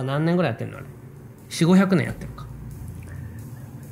[0.00, 0.86] は何年ぐらいやってるのあれ
[1.50, 2.46] ？4500年やってるか。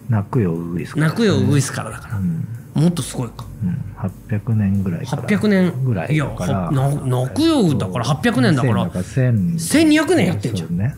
[0.09, 1.07] 泣くよウグイスから。
[1.07, 2.47] 泣くよウグイスからだから、うん。
[2.75, 3.45] もっとすごいか。
[3.63, 4.09] うん、
[4.39, 5.23] 800年ぐらいから。
[5.23, 5.85] 800年。
[5.85, 6.59] ぐらいいやだから。
[6.61, 8.91] はな泣くよだから800年だから。
[8.91, 10.27] 1000 1200年。
[10.27, 10.69] やってんじゃん。
[10.69, 10.95] そうね、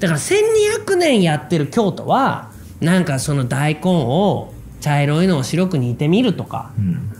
[0.00, 2.50] だから1200年やってる京都は
[2.80, 6.72] なんかその大根を茶色いのを白く煮てみるとか。
[6.78, 6.84] うん。
[6.84, 7.12] うん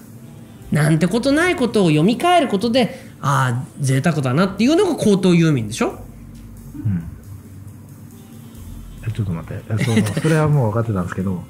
[0.70, 5.98] なんてことないことを読み替えることでああ贅沢だなっていうのが高等遊民でしょ？
[9.18, 9.64] ちょっと待って。
[9.68, 11.42] えそうそれはもう分かってたんですけど。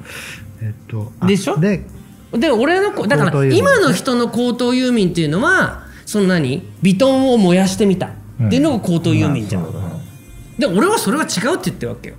[0.63, 1.59] えっとあでしょ？
[1.59, 1.85] で
[2.33, 6.63] で俺のだから今の人の高等遊民っていうのはその何？
[6.81, 8.07] ビトンを燃やしてみた。
[8.07, 8.11] っ
[8.49, 12.15] ていうのが高等遊民じゃん、まあそうで俺はそれは違うって言ってるわけよ、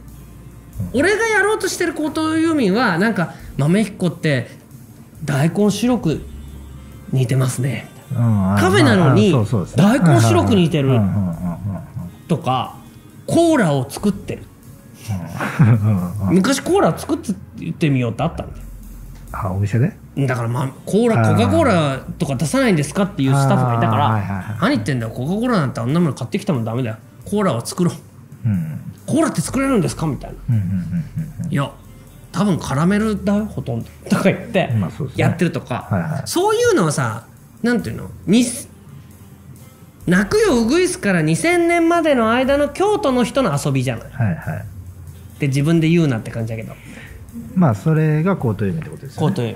[0.93, 4.49] 俺がやろうとしてる高等遊民はなんか豆彦って
[5.23, 6.21] 大根白く
[7.11, 7.89] 似てますね。
[8.11, 8.17] うん。
[8.17, 9.31] カフェなのに
[9.77, 11.37] 大根白く似てるうんうんうんうん
[12.27, 12.77] とか
[13.25, 14.39] コーラを作ってる。
[14.39, 14.48] うんうん
[16.31, 18.63] 昔コーラ作ってみようってあったんだよ。
[19.31, 19.93] あお店で？
[20.27, 26.97] だからまあコーラコカ・コーラとか出さないんですかっていうスタッフがいたから何言ってんだよコカ・コーラなんてあんなもの買ってきたもんダメだよ。
[27.25, 27.95] コーラを作ろう。
[28.47, 28.79] うん。
[29.05, 30.55] コーラって作れるんですかみたいな。
[31.49, 31.71] いや
[32.31, 33.89] 多分カラメルだよほとんど。
[34.09, 34.69] とか言って
[35.15, 36.21] やってるとか、はいはい。
[36.25, 37.25] そういうのはさ
[37.61, 38.09] なんていうの？
[38.25, 38.45] に
[40.07, 44.11] 泣くよウグイスから2000年までの間の京都の人の遊びじゃない。
[44.11, 44.65] はいはい
[45.39, 46.73] って自分で言うなって感じだけど。
[47.55, 49.27] まあそれが高等遊民ってことですよね。
[49.29, 49.55] 高等遊民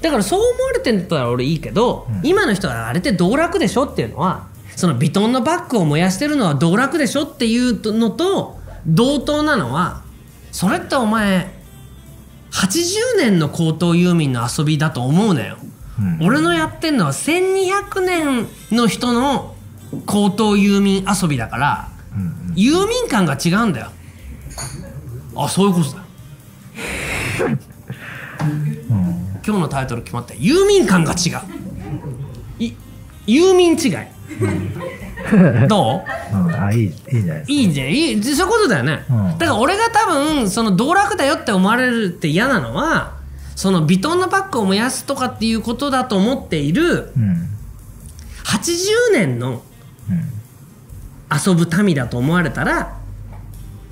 [0.00, 10.02] だからそう思われてんだったら俺いいけど、今の人はあれって道楽でしょっていうのはそのビトンのバッグを燃やしてるのは道楽でしょっていうのと同等なのは
[10.52, 11.50] それってお前
[12.52, 15.56] 80年の高等遊民の遊びだと思うなよ、
[15.98, 16.26] うん。
[16.26, 19.56] 俺のやってんのは1200年の人の
[20.06, 22.54] 高等遊民遊びだからうんうん。
[22.54, 23.90] 遊民感が違うんだよ
[25.36, 26.04] あそういうことだ。
[28.40, 29.40] うん。
[29.46, 30.34] 今日のタイトル決まった。
[30.34, 31.40] 遊民感が違う。
[32.58, 32.72] い
[33.26, 33.92] 遊民違い。
[35.68, 36.36] どう？
[36.36, 36.54] うん。
[36.54, 36.92] あいいいい
[37.22, 38.12] じゃないいいじゃんい？
[38.12, 39.38] いそういうことだよね、うん。
[39.38, 43.18] だから俺が多分その道楽だよって思われるって嫌なのは
[43.56, 47.48] そのビトンのバッグを燃やすとかっていうことだと思っているうん。
[48.44, 49.62] 80年の
[50.10, 50.30] うん。
[51.34, 52.98] 遊ぶ民だと思われたら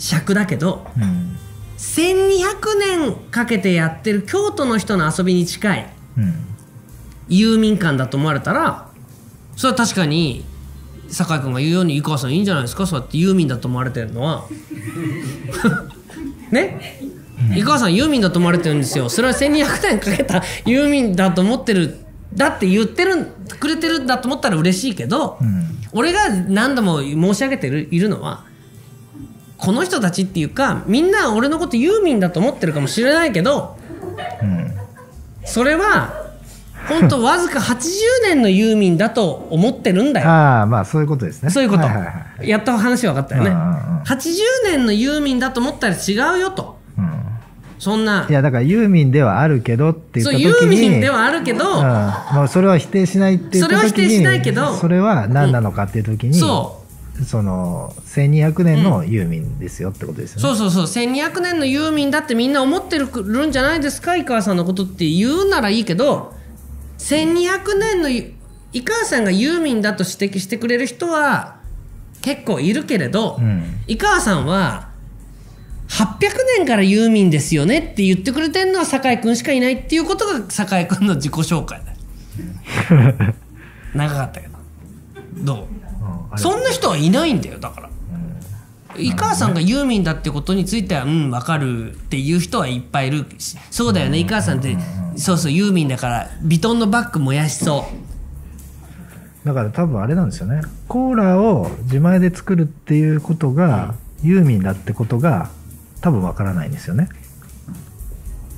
[0.03, 1.37] 尺だけどうん
[1.79, 6.35] 1200年かけてやってる京都の人の遊びに近いうん
[7.29, 8.89] 遊民館だと思われたら
[9.57, 10.45] それは確かに
[11.09, 12.87] 酒井君が言うように井川さんいいんじゃないですか？
[12.87, 14.45] そうやってユーミンだと思われてるのは。
[16.51, 17.01] ね？
[17.57, 19.09] 井川さんユーミンだと思われてるんですよ。
[19.09, 21.99] それは1200年かけたユーミンだと思ってる。
[22.35, 23.27] だって言ってる
[23.61, 28.45] くれてるんだと思ったら嬉しいけど、うん俺が何度も申し上げてるいるのは
[29.63, 33.77] この人たちっていうかみんな俺のことユーミンだと思ってるかもしれないけど
[34.43, 34.73] うん
[35.45, 36.23] それは
[36.89, 37.79] 本当わずか80
[38.25, 40.27] 年のユーミンだと思ってるんだよ。
[40.29, 41.51] ああまあそういうことですね。
[41.51, 42.13] そういうこと、はいはいは
[42.43, 42.49] い。
[42.49, 43.51] やっと話分かったよね。
[43.51, 44.03] うんうんうん。
[44.03, 44.33] 80
[44.65, 46.79] 年のユーミンだと思ったら違うよと。
[46.99, 47.11] うん。
[47.79, 48.27] そんな。
[48.29, 56.82] いやだからユーミンではあるけどって言ったそう時にユーミンではあるけど、うん、もうそれは否定しないって言った時にそれは否定しないけどそれは何なのかっていう時に、そ
[57.27, 61.05] その1200年のユーミンですよってことですよね、そうそうそう。
[61.05, 64.17] 1200年のユーミンだってみんな思ってるるんじゃないですか？
[64.17, 66.35] 井川さんのことって言うならいいけど
[66.99, 68.33] 1200年のゆ
[68.73, 71.57] 井川さんがユーミンだと指摘してくれる人は
[72.23, 73.81] 結構いるけれど、うん。
[73.87, 74.89] 井川さんは
[75.89, 81.91] 800年からユーミンですよねって言ってくれてるのは酒井君しかいないっていうことが酒井君の自己紹介だ。
[81.93, 83.15] よ
[83.95, 84.55] 長かったけど。
[85.45, 85.82] どう？
[86.37, 87.89] そんな人はいないんだよだから。
[88.97, 93.57] 井川さんがユーミンだってことについてはうん分かるっていう人はいっぱいいるし。
[93.71, 94.19] そうだよね。
[94.19, 94.77] 井川さんって
[95.17, 97.87] そうそうユーミンだからビトンのバッグ燃やしそ
[99.45, 99.47] う。
[99.47, 100.63] だから多分あれなんですよね。
[100.89, 105.51] コーラを自前で作るっていうことが、ユーミンだってことが
[106.01, 107.09] 多分わからないんですよね。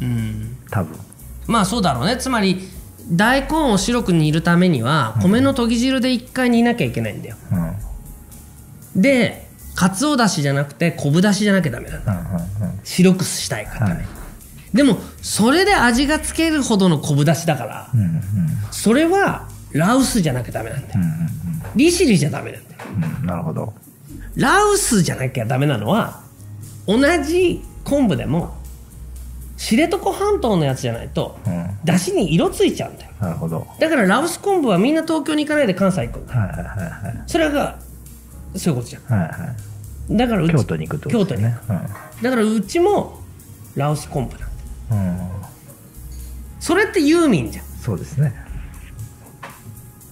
[0.03, 0.56] うん。
[0.71, 0.99] 多分。
[1.47, 2.17] まあそうだろうね。
[2.19, 2.69] つまり
[3.11, 7.37] 大根を白く煮るためには米の研ぎ汁で一回煮なきゃいけないんだよ。
[7.53, 7.69] うん。
[7.69, 7.75] うん
[8.97, 12.81] でかつおだしじゃなくて昆布だしじゃなきゃダメなんだうんうん。
[12.85, 14.05] 白くしたいから、はい。
[14.73, 18.21] でもそれで味がつけるほどの昆布だしだからうんうん。
[18.71, 20.95] それはラウスじゃなきゃダメなんだよ。
[20.97, 21.11] うんうん
[21.75, 22.81] 利尻じゃダメなんだよ。
[22.97, 23.75] うんうんなるほど。
[24.37, 26.21] ラウスじゃなきゃダメなのは
[26.87, 28.57] 同じ昆布でも
[29.57, 31.54] 知床半島のやつじゃないとうん
[31.85, 33.11] 出汁に色ついちゃうんだよ。
[33.21, 33.61] なるほど。
[33.61, 36.41] はだからラウス昆布はみんな東京に行かないで関西行くんだよ。
[36.41, 37.23] いはいはいはい。
[37.27, 37.79] それが
[38.57, 39.03] そういうことじゃん。
[39.05, 39.55] はいは
[40.11, 40.17] い。
[40.17, 41.59] だからうち京都に行くってことですね。
[42.23, 43.21] だからうちも
[43.75, 44.39] ラオス昆布
[44.91, 45.09] なんうん。
[45.09, 45.31] うん。
[46.61, 47.65] それってユーミンじゃん。
[47.67, 48.35] そうですね。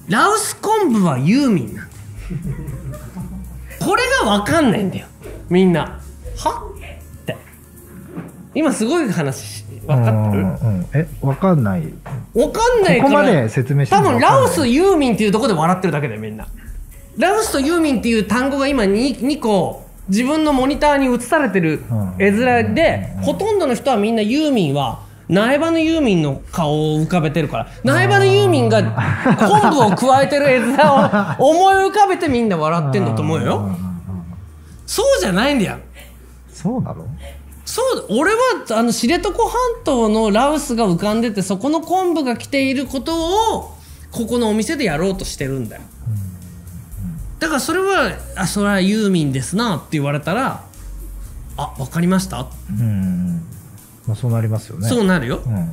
[0.08, 1.92] ラオス昆布はユーミンなんだ
[3.78, 5.06] これが分かんないんだよ。
[5.48, 6.00] みんな。
[6.36, 6.72] は？
[6.74, 7.36] って。
[8.54, 10.42] 今すごい話分かってる？
[10.42, 10.86] うんうん。
[10.94, 11.82] え、わかんない。
[12.34, 16.46] 分かんないからここまで説明して多も分ラオスユーミンっていうところで笑ってるだけだよみんな。
[17.18, 21.82] ラオスとユーミンっていう単語が今 2, 2個自分のモニターに映されてる
[22.18, 27.68] 絵面でほとんどの人はみんなユーミンは苗場のユーミンの顔を浮かべてるから。
[27.84, 33.76] 苗場のユーミンが昆布を加えてる絵面を思い浮かべてみんな笑ってんだと思うよ。
[34.86, 35.76] そうじゃないんだよ。
[36.52, 37.06] そうなの？
[37.72, 38.38] そう俺は
[38.72, 39.50] あの知床半
[39.82, 43.74] 島のラオスが浮かんでてそこの昆布が来ていることを
[44.10, 45.82] ここのお店でやろうとしてるんだよ
[47.38, 50.64] だからそれは「あそれはユーミンですな」って言われたら
[51.56, 53.42] 「あわかりました」うん。
[54.06, 54.86] まあそうなりますよね。
[54.86, 55.70] そうなるようん。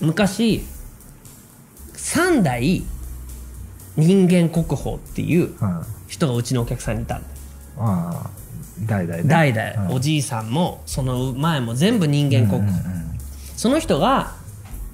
[0.00, 0.64] 昔
[1.94, 2.82] 三代
[3.96, 6.12] 人間国宝っていうはい。
[6.12, 7.34] 人がうちのお客さんにいたんだよ
[7.78, 8.30] ああ、
[8.86, 9.28] 代々ね。
[9.28, 12.84] 代々、うんおじいさんもその前も全部人間国うんうん宝、
[13.56, 14.34] その人が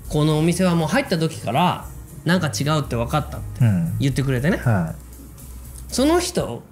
[0.08, 1.87] このお店はもう入った時から
[2.25, 3.64] なんか違うって分かったって。
[4.00, 4.94] 言ってくれてねは
[5.88, 6.62] その人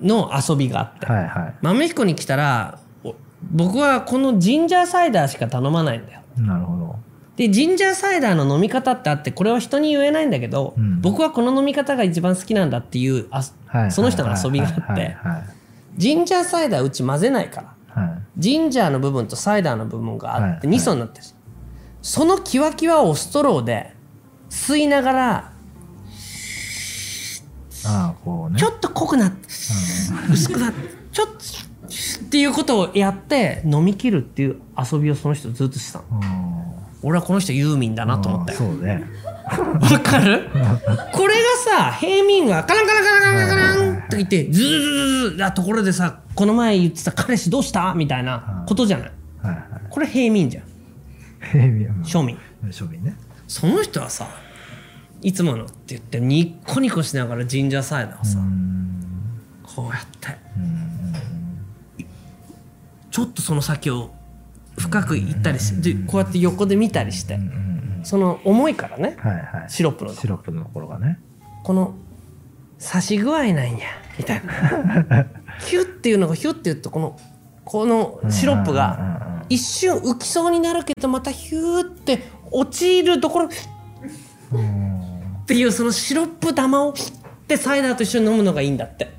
[0.00, 1.08] の遊びがあってい。
[1.08, 1.54] はいはい。
[1.60, 3.14] 豆彦に来たらお
[3.52, 6.96] 僕はこのジンジャーサイダーしか頼まないんだよなるほど。
[7.36, 13.92] でジンジャーサイダーの飲み方ってあってこれは人に言えないんだけど、うん僕はこの飲み方が一番好きなんだっていうあはい。
[13.92, 15.16] その人の遊びがあって
[15.96, 18.10] ジンジャーサイダーうち混ぜないからはい。
[18.10, 18.22] はい。
[18.38, 21.26] ジンジャーの部分とサイダーの部分があってはい2層になってる、
[22.00, 23.94] そのキワキワをストローで
[24.50, 25.52] 吸いながら
[27.84, 28.58] ああ、こうね。
[28.58, 29.48] ちょっと濃くなって
[30.32, 34.60] 薄くなってちょっとっていうことをやって飲み切るっていう
[34.92, 36.72] 遊びをその人ずっとしてたのうん。
[37.02, 39.04] 俺はこの人ユーミンだなと思ったよそうね。
[39.90, 40.48] わかる？
[41.12, 41.40] これが
[41.80, 47.94] さ平民はカランカランカランカランカランって言ってズーズーズーズーあところでさこの前言ってた彼氏どうした？
[47.94, 49.12] みたいなことじゃない？
[49.42, 49.66] はいはい。
[49.90, 50.64] これ平民じゃん。
[51.50, 51.88] 平民。
[52.04, 52.38] 庶民。
[52.64, 53.16] 庶民ね。
[53.48, 54.28] その人はさ
[55.20, 59.40] いつものって言ってニッコニコしながらジンジャーサイダーをさ、うん。
[59.62, 60.36] こうやって。
[60.56, 61.12] うん
[63.10, 64.10] ちょっとその先を
[64.78, 67.38] 深く行ったりしてでこうやって横で見たりして。
[68.04, 69.16] その重いからね。
[69.20, 69.70] はいはい。
[69.70, 70.14] シロップの。
[70.14, 71.20] シロップのところがね。
[71.62, 71.94] この
[72.90, 73.86] 刺し具合なんや
[74.18, 74.52] みたいな。
[75.66, 77.16] ヒュッっていうのがヒュッて言うとこの
[77.64, 83.48] このシロップが一瞬浮きそうになるけどまたヒューって落ちるところっ
[84.52, 85.44] うん。
[85.46, 86.94] ていうそのシロップ玉を
[87.48, 89.12] でサイダーと一緒に飲むのがいいんだって。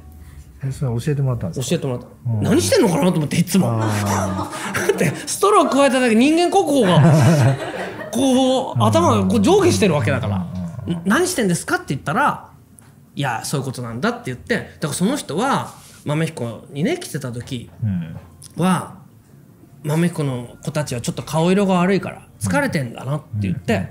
[0.66, 1.70] え、それ教えてもらったんですか？
[1.70, 2.06] 教えてもらった。
[2.30, 2.44] の、うん。
[2.44, 3.68] 何してんのかなと思っていつも。
[3.68, 4.52] だあ
[4.92, 7.56] ってストロー加えただけ人間国宝が
[8.12, 10.38] こう頭がこう上下してるわけだから
[10.94, 12.48] 「ん何してんですか?」って言ったら
[13.16, 15.74] 「いやそういうことなんだ」って言ってだからその人は
[16.06, 18.64] 豆彦にね来てた時ーうん。
[18.64, 18.96] は
[19.84, 23.90] 豆彦の子たちはちょっと顔色が悪いから疲れてんだなって言って、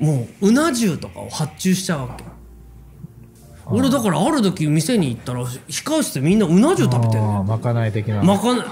[0.00, 0.06] うん。
[0.06, 2.24] もううな重とかを発注しちゃうわけ。
[3.66, 8.22] 俺だからある時店に行ったら控室でみんなうな重食べてんのまかない的な。
[8.22, 8.66] まかない。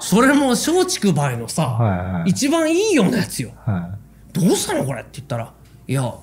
[0.00, 2.30] それも松竹梅のさ、はいはい。
[2.30, 3.50] 一番いいようなやつよ。
[3.66, 3.90] は
[4.32, 5.52] どうしたのこれって言ったら
[5.86, 6.14] いや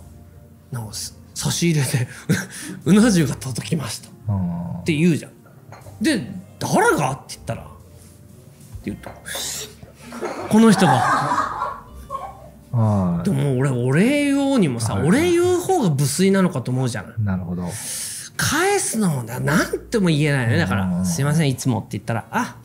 [0.71, 2.07] なんかす差し入れで
[2.85, 4.09] うな重が届きました。
[4.09, 4.83] っ。
[4.85, 5.31] て言うじゃん。
[6.01, 7.11] で誰が？
[7.11, 7.65] って言ったらっ
[8.83, 9.11] て言うと
[10.49, 11.83] この人が。
[12.73, 15.07] あ でも俺お礼言おうにもさ、はい。
[15.07, 17.05] お礼言う方が無粋なのかと思うじゃん。
[17.05, 17.69] あ、なるほど。
[18.35, 20.57] 返すのもななんとも言えないね。
[20.57, 22.55] だかうんら「すいませんいつも」って言ったら「あ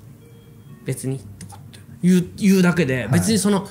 [0.87, 3.69] 別に」とかって言う言うだけで別にその、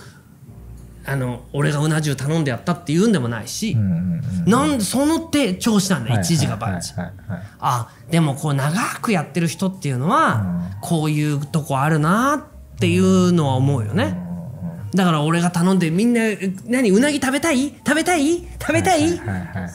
[1.04, 3.76] あの俺がうな重頼んでやったって言うんでもないし。
[4.46, 7.42] なんでその手調子なんだはい一時が万事、はいはいはい。
[7.60, 12.36] あでもこう長くやってる人っていうのは、こういうとこあるな
[12.76, 14.18] っていうのは思うよね、
[14.96, 16.22] だから俺が頼んでみんな
[16.66, 17.70] 「何うなぎ食べたい？
[17.86, 18.38] 食べたい？
[18.60, 19.68] 食べたい?」はいはいは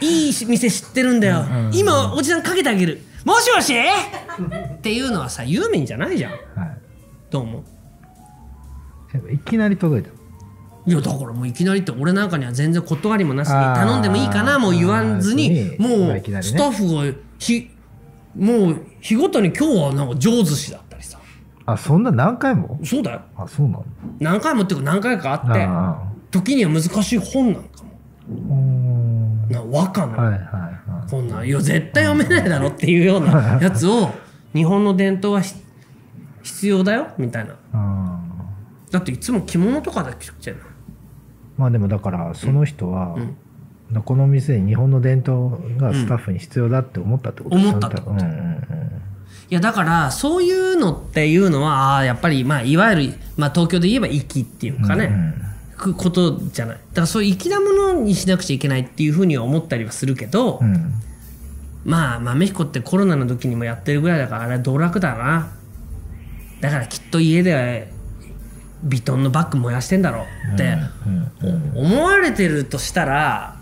[0.00, 0.06] い。
[0.06, 0.30] い。
[0.30, 3.02] い店知ってるんだよ、今おじさんかけてあげる。
[3.24, 3.74] もしもし？
[3.74, 6.32] っていうのはさユーミンじゃないじゃん。
[6.32, 6.40] はい。
[7.30, 7.64] どうも
[9.32, 10.10] いきなり届いた。
[10.86, 17.70] いやだからもういきなりって俺なんかには全然断りもなしに頼んでもいいかなもう言わずにもうスタッフが日
[18.34, 21.18] もう日ごとに今日はなんか上寿司だったりさ。
[21.66, 22.80] あ、そんな何回も？
[22.82, 23.20] そうだよ。
[23.36, 23.84] あ、そうなの？
[24.18, 29.46] 何回もっていうか何回かあってあ時には難しい本なんかも。
[29.50, 31.10] な和歌の、はいはいはい。
[31.10, 34.10] こんないや絶対読めないだろっていうようなやつを
[34.54, 35.54] 日本の伝統はひ
[36.42, 37.54] 必要だよみたいな。
[37.74, 37.89] うん
[38.90, 40.58] だっていつも着物とかだけ着てる
[41.56, 43.16] まあでもだからその人は、
[44.04, 47.72] この店に日本の伝統がスタッフに必要だって思ったってことですよ。
[47.72, 48.12] ね思ったってこと？
[48.12, 49.02] うんうんうん
[49.50, 55.34] いやだからそういうのっていうのはやっぱりまあいわゆる、まあ、東京で言えば粋っていうかね、うん
[55.76, 56.76] くことじゃない。
[56.76, 60.92] だからそういう粋なものにしなくちゃいけないっていうふうには思ったりはするけど、うんうん。
[61.84, 65.50] まあ豆彦ってコロナの時にもやってるぐらいだからあれは道楽だな。
[66.60, 67.90] だからきっと家で
[68.86, 70.76] ヴィトンのバッグ燃やしてんだろって
[71.74, 73.56] 思われてるとしたら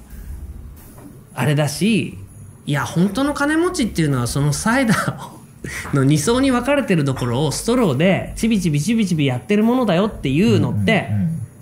[1.35, 2.19] あれだし
[2.67, 11.09] いや本当の金持ちっていうのはそのサイダーの2層に分かれてるところをストローでちびちびちびちびやってるものだよっていうのって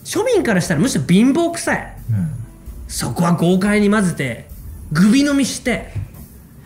[0.04, 1.96] 庶民からしたらむしろ貧乏くさい。
[2.10, 2.30] うん
[2.88, 4.48] そこは豪快に混ぜて
[4.92, 5.92] グビ飲みして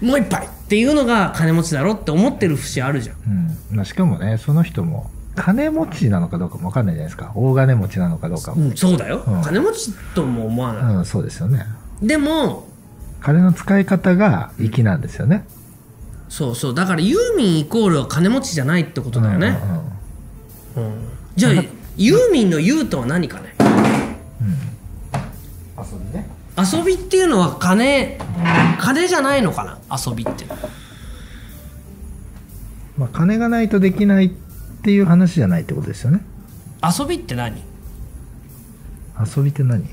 [0.02, 3.56] もう一杯っていうのが金持ちだろって思ってる節あるじゃん。
[3.78, 3.85] うん。
[3.87, 5.11] しかもねその人も
[5.42, 7.32] 金持ちなのかどうかも分かんないじゃないですか。
[7.35, 9.42] 大金持ちなのかどうかも、うんそうだよ、うん。
[9.42, 11.64] 金持ちとも思わない、うん、そうですよね。
[12.02, 12.68] でも
[13.20, 15.47] 金の使い方が粋なんですよね。
[16.28, 16.75] そうそう。
[16.75, 19.59] だからユーミンイコールは金持ちじゃないってことだよね、
[20.76, 21.09] うんうんうん。
[21.37, 21.52] じゃあ
[21.97, 23.54] ユーミンの「ユー」とは何かね？
[25.76, 26.28] 遊びね。
[26.56, 28.18] 遊びっていうのは金
[28.78, 29.78] 金じゃないのかな？
[29.97, 30.44] 遊びって。
[32.99, 34.50] まあ金がないとできないって
[34.90, 36.20] いう話じゃないってことですよね。
[36.99, 37.62] 遊びって何？
[39.37, 39.84] 遊びって何、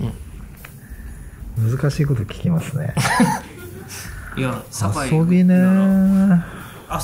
[1.57, 2.93] 難しいこと聞きますね。
[4.37, 4.63] いや
[5.11, 5.55] 遊びね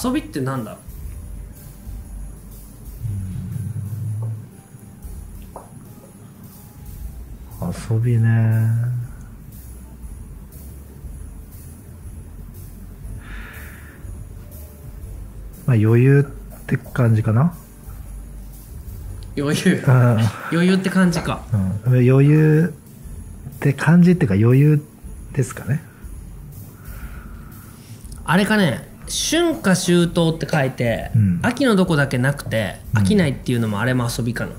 [0.03, 0.77] 遊びってなんだ？
[7.91, 8.93] 遊びね
[15.65, 17.53] まあ余裕って感じかな
[19.37, 19.83] 余裕。
[19.85, 20.19] うん。
[20.51, 21.43] 余裕って感じか。
[21.85, 22.73] うん、余裕
[23.55, 24.83] って感じっていうか余裕
[25.33, 25.81] ですかね。
[28.25, 31.39] あれかね春夏秋冬って書いて、うん。
[31.41, 34.51] 秋のどこだけなくて飽きないっていうのもあれも遊びかな、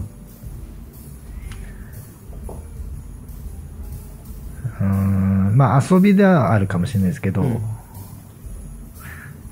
[4.80, 5.56] うん。
[5.56, 7.60] まあ遊びではあるかもしれないですけど、うん。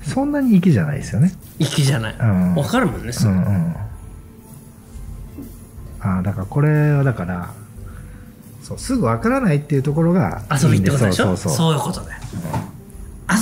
[0.03, 1.33] そんなに粋じゃないですよね。
[1.59, 2.15] 粋じゃない。
[2.19, 2.55] うん。
[2.55, 3.75] わかるもんねすぐうんうん
[6.03, 7.53] ああだからこれはだから
[8.61, 11.25] そうすぐわからないっていうところが遊びってことでしょ？
[11.27, 11.73] そうそうそう。
[11.73, 12.21] いうことだよ、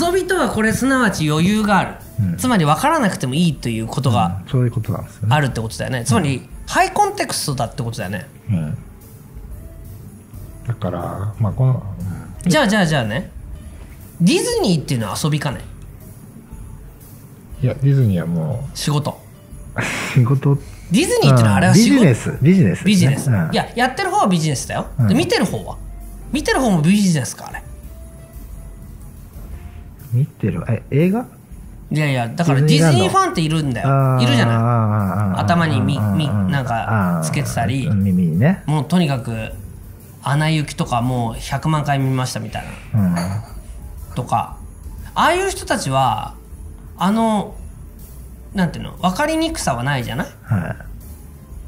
[0.08, 2.38] 遊びとはこれすなわち余裕がある、うん。
[2.38, 5.36] つまり分からなくてもいいということがそういうことなんですよね。
[5.36, 8.28] あるってことだよね、つまりハイコンテクストだってことだよね。
[8.50, 8.78] うん。
[10.68, 11.84] だからまあこの、
[12.46, 13.32] じゃあじゃあじゃあね。
[14.22, 15.62] ディズニーっていうのは遊びかね？
[17.64, 19.20] いやディズニーはも仕事。
[19.76, 19.82] う
[20.14, 20.58] 仕事
[20.92, 22.38] ディズニーっていうのはあれはビジ仕事ネス。
[22.42, 23.50] ビジネスビジネス、うん。
[23.52, 25.08] いややってる方はビジネスだよ、うん。
[25.08, 25.78] で見てる方は？
[26.32, 27.64] 見てる方もビジネスかあれ。
[30.14, 30.64] 見てる。
[30.68, 31.26] え映画？
[31.92, 34.20] いやいやだからディズニーファンっているんだよ。
[34.22, 35.40] いるじゃない？
[35.42, 37.90] 頭にみみなんかつけてたり。
[37.90, 39.52] 耳にね、もうとにかく
[40.24, 43.02] 「アナ雪」とかもう100万回見ましたみたいな。
[43.02, 44.58] うん、とか。
[45.14, 46.36] ああいう人たちは
[46.98, 47.56] あの
[48.54, 50.28] なんていうの分かりにくさはないじゃない？
[50.44, 50.86] は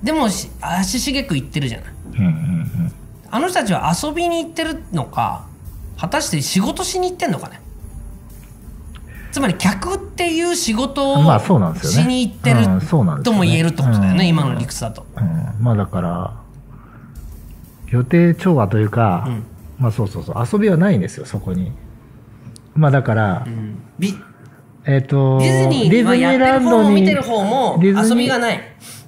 [0.04, 1.94] でもし足しげく言ってるじゃない？
[2.16, 2.94] い、うんうん。
[3.32, 5.48] あの人たちは遊びに行ってるのか
[5.98, 7.62] 果たして仕事しに行ってんのかね？
[9.32, 12.04] つまり客っていう仕事をまあそうなんですよね。
[12.04, 13.34] しに行ってるうんそうなんですよね。
[13.34, 14.28] とも言えるってことだよね、うん。
[14.28, 15.06] 今の理屈だと。
[15.16, 15.24] うん。
[15.24, 16.40] うん、まあだから
[17.88, 19.44] 予定調和というか、うん。
[19.80, 20.48] まあそうそうそう。
[20.52, 21.72] 遊びはないんですよそこに。
[22.76, 23.48] まあだから、
[24.00, 24.16] ビ
[24.86, 28.60] えっ、とディズニーはやってる方も見てる方もディズニー遊びがない。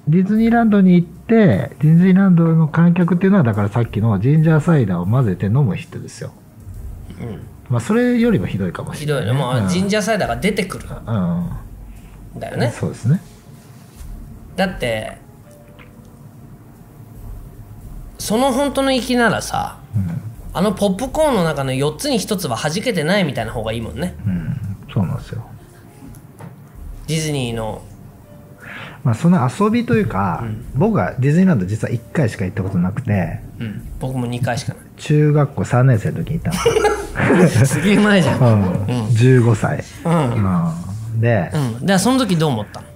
[0.08, 6.32] ディズニーランドに行って、ディズニーランドの観客っていうのは、だからさっきのジンジャーサイダーを混ぜて飲む人ですよ。
[7.68, 9.42] まあ、それよりもひどいかもしれない、ひどいね。
[9.42, 12.40] もうジンジャーサイダーが出てくるんうん。
[12.40, 12.70] だよね。
[12.70, 13.20] そうですね。
[14.54, 15.18] だって、
[18.18, 19.78] その本当の粋ならさ、
[20.52, 24.14] あのポップコーンの中の4つに1つは弾けてないみたいな方がいいもんね。
[24.24, 24.76] うん。
[24.92, 25.44] そうなんですよ。
[27.06, 27.82] ディズニーの。
[29.04, 30.44] まあ、その遊びというか、
[30.74, 33.88] 僕はディズニーランド実は1回しか行ったことなくて、うん。
[34.00, 34.82] 僕も2回しかない。
[34.96, 38.40] 中学校3年生の時に行ったんで すげえ前じゃん。
[38.40, 38.72] うん。
[39.06, 39.84] 15歳。
[40.04, 40.32] うん。
[41.14, 41.20] うん。
[41.20, 41.86] で、うん。
[41.86, 42.86] で、その時どう思ったの？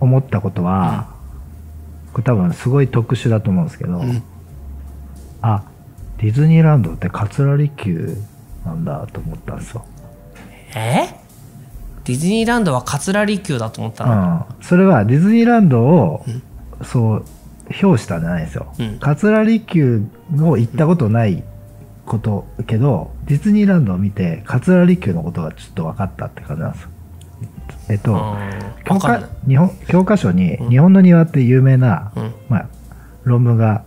[0.00, 1.08] 思ったことは、
[2.12, 4.22] これ多分すごい特殊だと思うんですけど、ん
[5.42, 5.62] あ
[6.18, 8.14] ディズニーランドって桂離宮
[8.64, 9.84] なんだと思ったんですよ
[10.74, 11.19] え？
[12.04, 16.24] ディズニーランドは桂離宮だと思ったの、うん、それはディズニーランドを、
[16.82, 17.24] そう
[17.72, 18.98] 評したんじゃないんですよ、うん。
[18.98, 20.00] 桂離宮
[20.48, 21.42] を行ったことない
[22.04, 26.88] ことけどディズニーランドを見て桂離宮のことがちょっと分かったって感じなんですよ。
[27.88, 32.34] えっと、うん教科日本教科書に日本の庭って有名な、うん。
[32.48, 32.68] まあ、
[33.24, 33.84] 論文が、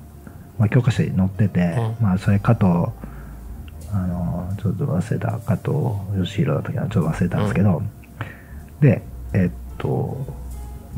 [0.58, 2.06] まあ、教科書に載ってて、うん。
[2.06, 2.66] まあ、それ加藤
[3.94, 7.82] あのちょっと忘れた加藤義弘だったっけなちょっと忘れたんですけど、
[8.84, 9.02] で
[9.34, 10.18] えっと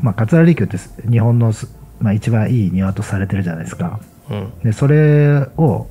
[0.02, 0.78] まあ桂離宮って
[1.08, 4.00] 日本のす、まあ、一番いい庭とされてるじゃないですか。
[4.30, 4.58] うん。
[4.62, 5.86] でそれを、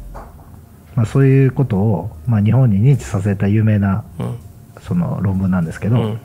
[0.95, 4.37] まあ、そういうことを、まあ、日本に認知させた有名なうん。
[4.81, 6.19] その論文なんですけど、うん。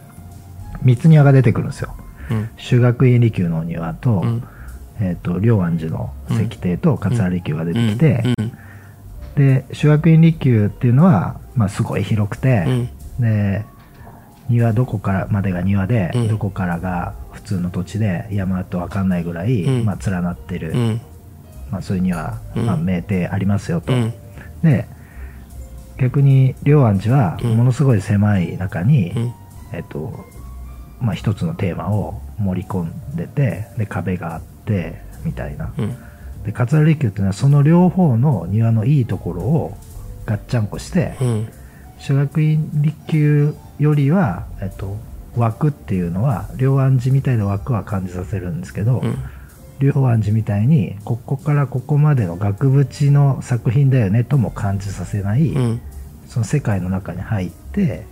[0.83, 1.97] 三つ庭が出てくるんですよ。
[2.31, 2.51] うん。
[2.59, 4.45] 修学院離宮のお庭と,、うん。
[5.01, 8.53] えっと龍安寺の石庭と桂離宮が出てきて、うん。
[9.37, 12.89] で修学院離宮っていうのは、まあ、すごい広くて、うん。
[13.21, 13.65] で
[14.51, 16.29] 庭どこからまでが庭で、うん。
[16.29, 19.85] どこからが普通の土地で山と分かんないぐらい、うん。
[19.85, 21.01] まあ、連なってる、うん。
[21.71, 22.67] まあ、そういう庭、うん。
[22.67, 23.93] まあ、名庭ありますよと。
[23.93, 24.13] うん。
[24.63, 24.87] で
[25.99, 27.57] 逆に龍安寺はうん。
[27.57, 29.33] ものすごい狭い中に、うん。
[29.73, 30.27] えっと
[31.01, 35.73] まあ、一つのテーマを盛り込んでてで壁があってみたいな。
[35.79, 35.97] うん。
[36.45, 39.77] で桂離宮っていうのはその両方の庭のいいところを
[40.27, 41.49] ガッチャンコして、うん。
[41.99, 44.97] 修学院離宮よりは、えっと、
[45.37, 49.17] 枠っていうのは両安寺みたいな枠は感じさせるんですけど、うん。
[49.79, 55.81] 両安寺みたいにここからここまでの額縁の作品だよねとも感じさせない、うん。
[56.29, 58.05] その世界の中に入って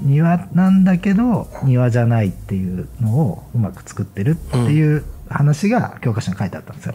[0.00, 6.94] 庭なんだけど庭じゃないっていうのをうまく作ってるっていう話が教科書に書いてあったんですよ。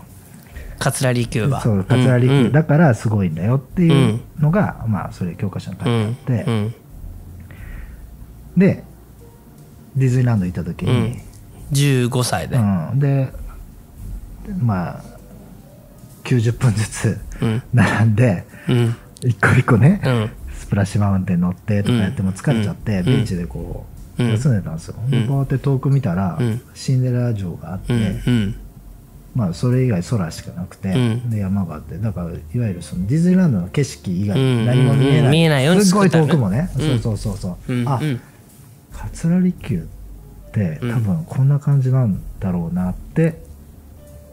[0.79, 1.61] 桂離宮は。
[1.61, 2.51] そう桂離宮、うん。
[2.53, 6.13] だからすごいんだよっていうのが、まあそれ教科書に書いてあっ
[6.45, 6.75] て、うん
[8.59, 8.83] で
[9.95, 11.03] ディズニーランド行った時うん。
[11.11, 11.19] に、
[11.71, 12.57] 15歳で。
[12.57, 12.99] うん。
[12.99, 13.31] で
[14.59, 15.03] まあ
[16.23, 17.63] 90分ずつうん。
[17.73, 18.95] 並んでうん。
[19.23, 20.31] 一個一個ね、うん。
[20.53, 23.05] スプラッシュマウンテン乗ってとかやっても疲れちゃって、うん。
[23.05, 23.85] ベンチでこ
[24.17, 24.31] ううん。
[24.31, 25.09] 休んでたんですよ、ん。
[25.11, 26.61] でこうやって遠く見たら、うん。
[26.73, 28.21] シンデレラ城があって、うん。
[28.25, 28.55] うん。
[29.35, 31.29] まあそれ以外空しかなくて、うん。
[31.29, 34.65] で山があってだからいわゆるそのディズニーランドの景色以外うん。
[34.65, 35.31] 何も見えない,、うん。
[35.31, 36.81] 見えないようにすっごい遠くもね、うん。
[36.81, 37.51] そうそうそうそう、
[37.85, 38.09] あうん。
[38.09, 38.21] うん
[38.91, 39.85] 桂離宮っ
[40.51, 40.93] てうん。
[40.93, 43.41] 多分こんな感じなんだろうなって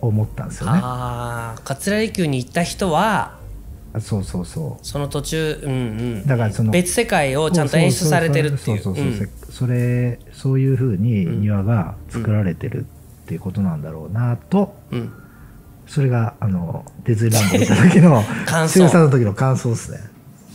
[0.01, 3.39] 思ったんですよね、ああ桂離宮に行った人は
[3.95, 4.87] あそうそうそう。
[4.87, 6.27] その途中うんうん。
[6.27, 8.83] だからその別世界をちゃんと演出されてるっていう。
[8.83, 9.31] そうそうそううん。
[9.51, 15.13] それそういうふうに庭が作られてるっていうことなんだろうなと、うん。
[15.87, 18.81] それがあのディズニーランド行った時の 感想。
[18.91, 20.01] 中3の時の感想ですね、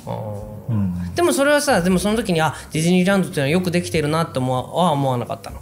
[0.05, 5.59] あーうん、でもそれはさでもその時にあディズニーランドっていうのはよくできてるなって思わは思わなかったの？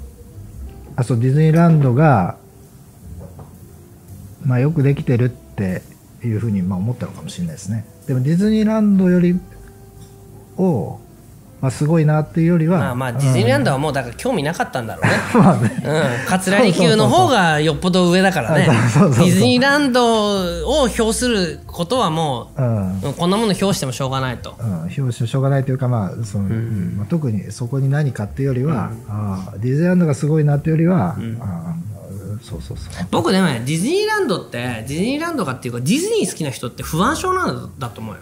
[0.96, 2.38] あそうディズニーランドが、
[4.46, 5.82] まあ、よくできてるって
[6.24, 7.86] いうふうにまあ思ったのかもしれないですね。
[8.08, 9.40] でもディズニーランドより
[10.58, 11.00] を、
[11.62, 15.12] まあ、すごいなっていうよりはまあまあディズニーランドはもうだから興味なかったんだろうね。
[15.36, 15.84] う んまあね。
[15.86, 18.66] うん、桂離宮の方がよっぽど上だからね。
[18.66, 23.00] ディズニーランドを評することはもうん。
[23.02, 24.56] ううんこんなもの評してもしょうがないと。
[24.60, 26.96] うん、表紙しょうがないというか、まあそのうん。
[26.98, 31.16] まあ、特にそこに何かっていうよりは、ああディズニーランドがすごいなっていうよりは、あ
[31.72, 31.76] あ
[32.42, 33.06] そうそうそう。
[33.12, 38.22] 僕でもねディズニーランドってディズニーランドがっていうかディズニー好きな人って不安症なんだと思うよ。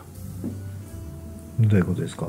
[1.59, 2.27] どういうことですか？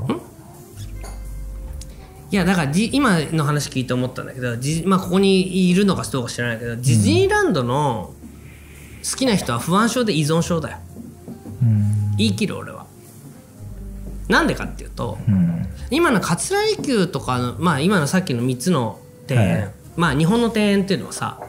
[2.30, 8.12] いやだから今の話聞いて思ったんだけどまあここにいるのかどうか知らないけどディズニーランドの
[9.10, 10.78] 好きな人は不安症で依存症だよ。
[11.62, 12.16] うん。
[12.16, 12.86] 言い切る俺は。
[14.28, 15.66] なんでかっていうとうん。
[15.90, 19.72] 今の桂離宮とかのまあ今のさっきの3つの庭園、はい。
[19.96, 21.40] まあ日本の庭園っていうのはさ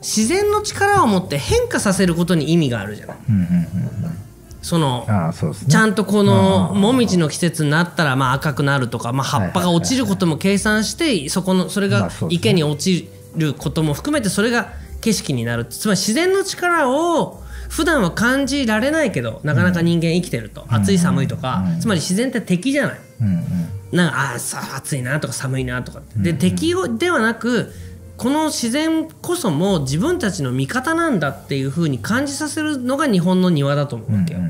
[0.00, 4.25] 自然の力を持って変化させることに意味があるじゃないうんうんうん
[4.66, 5.52] そのね。
[5.68, 15.66] ちゃんとこの紅葉の季節になったらまあ赤くなるとか、まあ、葉っぱが落ちることも計算してそこのそれが池に落ちることも含めてそれが景色になる。
[15.66, 23.00] つまり自然の力を普段は感じられないけどなかなか人間生きてると、暑い寒いとか、つまり自然って敵じゃない。
[23.20, 23.96] うんうん。
[23.96, 26.32] なんかあーさ暑いなとか寒いなとかって。
[26.32, 27.72] で、敵をではなく
[28.16, 34.40] この自然こそも自分たちの味方なんだっていう風に感じさせるのが日本の庭だと思うわけよ。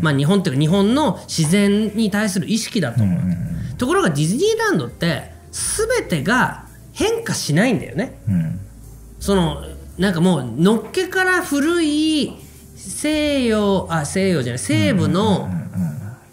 [0.00, 3.20] まあ日本っていうか日本の自然に対する意識だと思う。
[3.78, 8.20] ところがディズニーランドって全てが変化しないんだよね。
[8.28, 8.60] うん
[9.20, 9.64] その
[9.98, 12.32] なんかもうのっけから古い
[12.74, 15.48] 西洋あ西洋じゃない西部の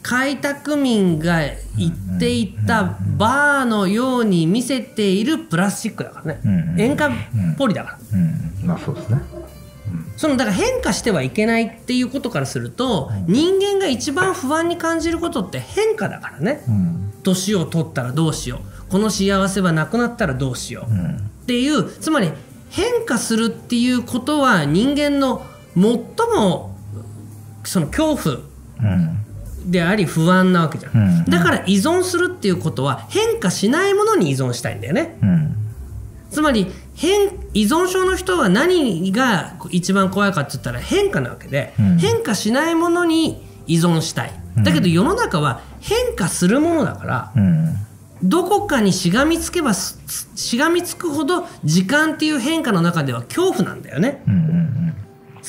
[0.01, 1.41] 開拓民が
[1.77, 7.12] 行っていたバーのように見せているプラスチックだからね、うん塩化
[7.57, 8.67] ポリだから、うん。
[8.67, 9.21] まあそうですね。
[10.15, 16.63] そのだから変化してはいけないっていうことからすると、人間が一番不安に感じることって変化だからね。
[16.67, 17.13] うん。
[17.23, 18.91] 年を取ったらどうしよう。
[18.91, 21.15] この幸せはなくなったらどうしよう、うん。
[21.17, 22.31] っていうつまり
[22.69, 26.77] 変化するっていうことは人間の最も
[27.63, 29.25] その恐怖うん
[29.65, 31.25] であり不安なわけじゃん、うん。
[31.25, 35.17] だから依存するっていうことは変化しないものに依存したいんだよね。
[35.21, 35.55] うん。
[36.31, 41.97] つまり変依存症の人は何が一番怖いかって言ったら変化なわけで、うん。
[41.97, 44.31] 変化しないものに依存したい。
[44.63, 47.75] だけど世の中は変化するものだからうん。
[48.21, 49.99] どこかにしがみつけばす
[50.35, 54.23] しがみつくほど時間っていう変化の中では恐怖なんだよね。
[54.27, 54.95] うんうん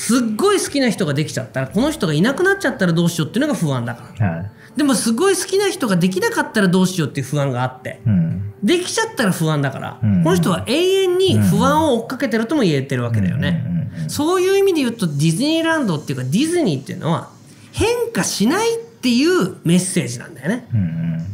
[0.00, 4.28] すっごい好きな人ができちゃったらこの人がいなくなっちゃったらどうしようっていうのが不安だから。
[4.28, 4.50] うんはい。
[4.74, 8.54] でもすごい好きな人ができなかったらどうしようっていう不安があってうん。
[8.62, 10.24] できちゃったら不安だから、うん。
[10.24, 17.30] この人は永遠に不安を追っかけてるとも言えてるわけだよね、そういう意味で言うとディズニーランドっていうかディズニーっていうのは
[17.72, 20.66] 変化しないっていうメッセージなんだよね。
[20.72, 21.26] うん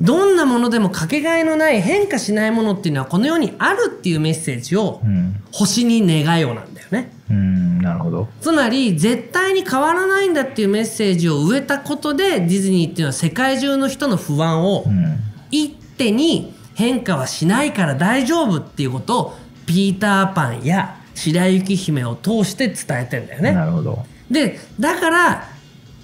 [0.00, 5.42] どんなものでもかけがえのない変化しないものっていうのはこの世にあるっていうメッセージをうん。
[5.52, 7.12] 星に願いをなんだよね。
[7.30, 7.78] うん。
[7.78, 8.28] なるほど。
[8.40, 15.18] つまり絶対に変わらないんだっていうメッセージを植えたことでディズニーっていうのは世界中の人の不安をうん。
[15.50, 23.52] 一手に変化はしないから大丈夫っていうことをピーターパンや白雪姫を通して伝えてんだよね。
[23.52, 24.04] なるほど。
[24.30, 25.51] でだから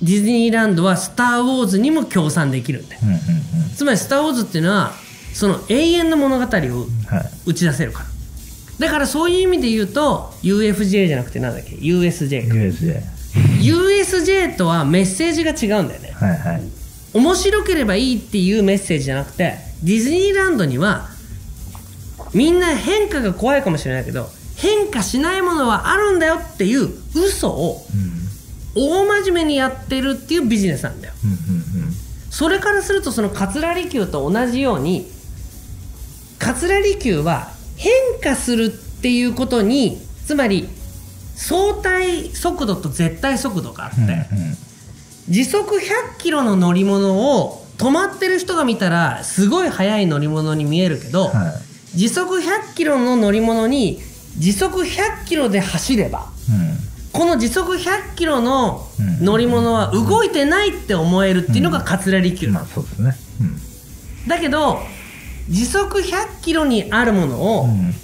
[0.02, 3.00] ディズニーランドは「スター・ウォーズ」にも協賛できるんだよ。
[3.02, 3.20] うんうんうん。
[3.76, 4.92] つまり「スター・ウォーズ」っていうのは
[5.34, 6.60] その永遠の物語をはい。
[7.46, 8.06] 打ち出せるから。
[8.86, 12.54] だからそういう意味で言うと UFJ じゃなくてなんだっけ？USJ か。
[12.54, 13.02] USJ
[13.60, 16.12] USJ とはメッセージが違うんだよね。
[16.14, 16.62] はいはい。
[17.14, 21.08] 面白ければいいっていうメッセージじゃなくてディズニーランドには
[22.34, 28.17] みんな変化が怖いかもしれないけど変化しないものはあるんだよっていう嘘をうん
[28.78, 31.14] 大真面目にやってるっていうビジネスなんだよ。
[32.30, 35.10] それからするとその桂離宮と同じように
[36.38, 37.90] 桂離宮は変
[38.22, 40.68] 化するっていうことにつまり
[41.34, 44.18] 相対速度と絶対速度があって、うんうん。
[45.28, 51.54] 時速100キロの乗り物を止まってる人が見たらすごい速い乗り物に見えるけど、は
[51.94, 54.00] 時速100キロの乗り物に
[54.36, 59.24] 時速100キロで走ればいうんこの時速100キロのうん。
[59.24, 63.16] 乗り物は動いてないって思えるっていうのが桂離宮、まあそうですね。
[64.28, 64.78] だけど
[65.48, 67.70] 時速100キロにあるものをうん。
[67.70, 67.94] うん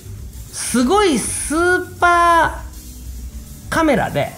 [0.54, 4.30] すごいスーパーカメラで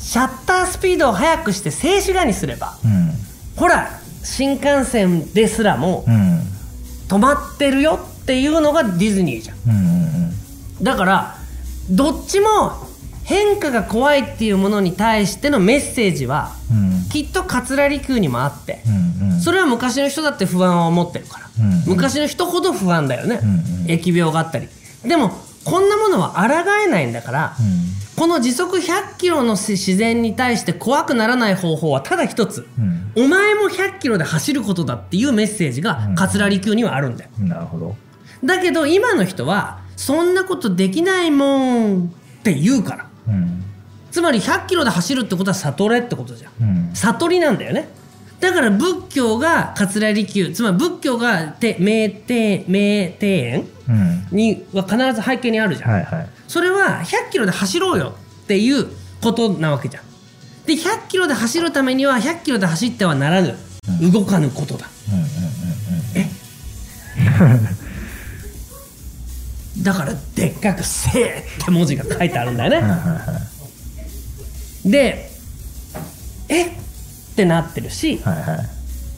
[0.00, 3.12] シャッタースピードを速くして静止画にすればうん。
[3.56, 3.90] ほら
[4.24, 6.14] 新幹線ですらもうん。
[6.14, 6.42] うん
[7.08, 9.56] 止まってるよっていうのがディズニーじゃん。
[9.68, 9.74] うん。
[9.74, 10.84] うん。
[10.84, 11.36] だから
[11.90, 12.81] どっちも
[13.32, 17.08] 変化が怖いっていうものに対してのメッセージはうん。
[17.08, 18.82] きっと桂離宮にもあって
[19.20, 19.40] うんうん。
[19.40, 21.46] それは昔の人だって不安を持ってるから。
[21.46, 23.40] うん昔の人ほど不安だよね。
[23.42, 23.86] うんうん。
[23.86, 24.68] 疫病があったり。
[25.04, 25.30] でも
[25.64, 27.92] こんなものは抗えないんだからうん。
[28.20, 32.66] この時速100キロの自然に対して怖くならない方法はただ一つ。
[32.78, 33.24] うん。
[33.24, 37.30] お前も100キロで走ることだっていうメッセージが桂離宮にはあるんだよ。
[37.38, 37.96] なるほど。
[38.44, 42.04] だけど今の人はそんなことできないもん
[42.40, 43.04] って言うから。
[43.04, 43.11] うん
[44.10, 46.52] つまり100キロで走るってことは悟れってことじゃん。
[46.62, 46.94] うん。
[46.94, 47.88] 悟りなんだよね。
[48.40, 54.26] だから仏教が桂離宮つまり仏教がて名庭名庭園うん。
[54.36, 56.28] には必ず背景にあるじゃん、はいはい。
[56.48, 58.86] それは100キロで走ろうよっていう
[59.22, 60.02] ことなわけじゃん。
[60.66, 63.56] で100キロで走るためには100キロで走ってはならぬ。
[64.12, 64.86] 動かぬことだ。
[65.10, 65.26] うんうん
[69.82, 72.82] だからでっかく「せー」って文字が書いてあるんだよね。
[74.84, 75.30] で
[76.48, 76.70] えっ？
[77.36, 78.68] てなってるしはいはい。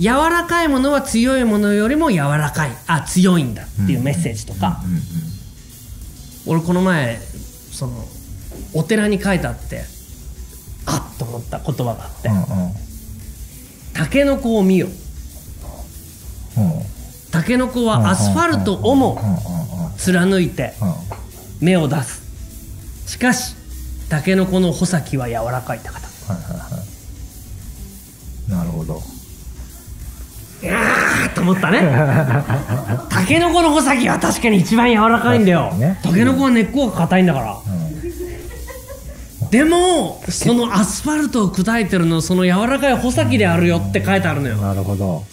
[0.03, 5.01] 柔らかいものは強いものよりも柔らかいあ強いんだっていうメッセージとか、うん
[6.47, 7.19] 俺この前
[7.73, 8.05] その
[8.75, 9.83] お寺に書いてあって
[10.85, 12.29] あっと思った言葉があって。
[12.29, 12.75] うんうん
[13.95, 14.89] 「タケノコを見よ」
[16.59, 16.73] うん
[17.33, 19.64] 「タケノコはアスファルトをもうんうんうん
[19.99, 20.95] 貫いてうん。
[21.67, 22.23] 芽を出す」
[23.07, 23.55] しかし
[24.09, 25.99] タケノコの穂先は柔らかいって方。
[26.33, 26.83] はいはいは
[28.49, 28.51] い。
[28.51, 29.03] なるほど。
[30.67, 31.81] あーと思ったね。
[33.09, 35.73] タケノコの穂先は確かに一番柔らかいんだよ。
[35.75, 35.99] ね。
[36.03, 37.57] タケノコは根っこが硬いんだから。
[39.43, 39.51] うん。
[39.51, 44.57] でもそのアスファルトを砕いてるのその柔らかい穂先であるよって書いてあるのよ。
[44.57, 45.25] なるほど。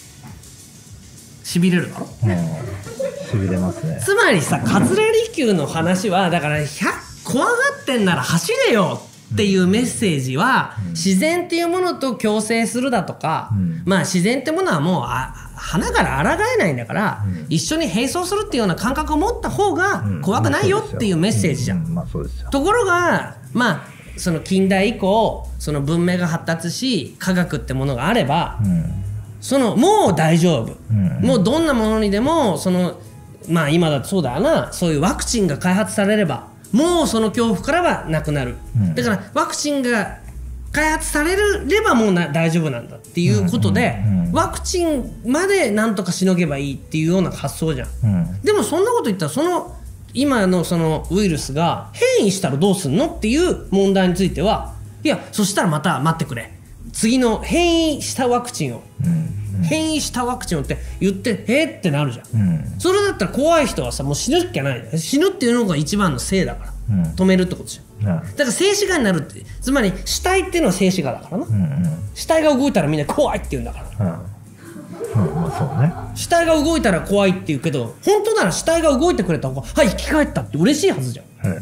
[1.44, 2.08] しびれるだろ。
[2.24, 2.91] うん
[3.32, 4.00] しびれますね。
[4.04, 4.96] つまりさ桂離
[5.36, 9.02] 宮の話はだから100怖がってんなら走れよ
[9.34, 13.82] っていうメッセージは、自然っていうものと共生するだとか、うん。
[13.86, 17.46] まあ自然ってものはもうあ花から抗えないんだから、うん。
[17.48, 20.22] 一緒に並走するっていうような感覚を持った方がうん。
[20.22, 22.08] 怖くないよっていうメッセージじゃん。
[22.52, 23.84] ところがまあ
[24.18, 29.04] その近代以降その文明が発達し科学ってものがあればうん。
[29.40, 31.26] そのもう大丈夫、うん。
[31.26, 33.00] もうどんなものにでもその
[33.50, 34.72] まあ今だとそうだよな。
[34.74, 38.96] そういうワクチンが開発されればもうその恐怖からはなくなる、うん。
[38.96, 40.20] だからワクチンが
[40.72, 43.98] 開発されればもうな大丈夫なんだっていうことで、
[44.32, 47.90] ワクチンまでなんとかしのげばいいっていうような発想じゃん。
[48.04, 48.42] うん。
[48.42, 49.76] でもそんなこと言ったらその
[50.14, 54.74] 今のそのウイルスが変異したらどうすんのっていう問題については
[55.04, 56.54] いやそしたらまた待ってくれ。
[56.94, 58.84] 次の変異したワクチンを。
[59.04, 62.42] うん変異したワクチンをって言ってえーってなるじゃん。
[62.42, 62.80] うん。
[62.80, 65.00] それだったら怖い人はさもう死ぬっきゃない。
[65.00, 67.04] 死ぬっていうのが一番のせいだからうん。
[67.14, 68.06] 止めるってことじゃん。
[68.06, 71.46] なだから静止画になるってつまり死体っていうのは静止画だからな。
[71.46, 71.84] うんうん。
[72.14, 74.06] 死体が動いたらみんな怖いって言うんだから。
[74.06, 74.14] うん。
[74.14, 75.94] うんまあそうね。
[76.16, 81.50] 死体が動いたら怖いって言うけど本当なら死体が動いてくれた方がはい生き返ったって嬉しいはずじゃん。
[81.50, 81.62] はい。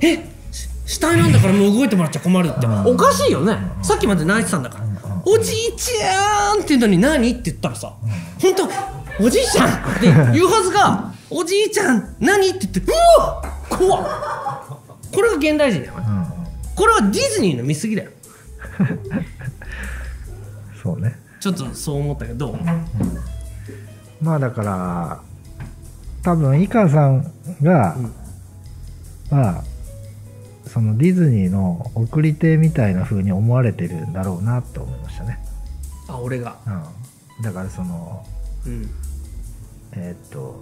[0.00, 0.16] え？
[0.52, 2.66] し死体なんだからもう動いてもらっちゃ困るって。
[2.66, 3.56] おかしいよね。
[3.82, 4.84] さっきまで泣いてたんだから
[5.24, 7.30] おじいちゃんって言うのに何？
[7.30, 7.94] って言ったらさ
[8.40, 12.48] 本当おじいちゃんって言うはずがおじいちゃん何？
[12.48, 12.84] って言ってう
[13.18, 14.04] わ怖っ。
[15.12, 15.94] これが現代人だよ。
[15.96, 16.30] うんうん
[16.76, 18.10] これはディズニーの見過ぎだよ。
[20.82, 21.14] そうね。
[21.38, 22.56] ちょっとそう思ったけど。
[24.22, 25.20] まあだから
[26.22, 27.30] 多分井川さん
[27.60, 27.96] が、
[29.30, 29.64] まあ
[30.66, 34.99] そのディズニーの送り手みたいな風に思われてるんだろうなと思いましたね、あ
[36.20, 36.56] 俺が。
[37.38, 38.24] うん、だからその
[38.66, 38.90] うん。
[39.92, 40.60] えーっと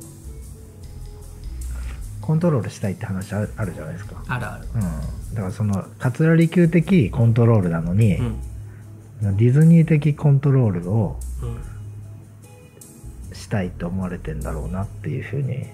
[2.21, 4.69] コントロールしたいって話あるあるじゃないですか、あるある。
[4.75, 9.37] うん、だからその桂離宮的コントロールなのに、うん。
[9.37, 13.35] ディズニー的コントロールをうん。
[13.35, 15.65] したいと思われてんだろうなっていうふうに